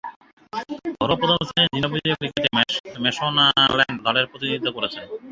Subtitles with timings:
[0.99, 2.49] ঘরোয়া প্রথম-শ্রেণীর জিম্বাবুয়ীয় ক্রিকেটে
[3.03, 5.03] ম্যাশোনাল্যান্ড দলের প্রতিনিধিত্ব করেছেন।